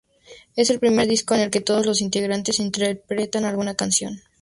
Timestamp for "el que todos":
1.41-1.85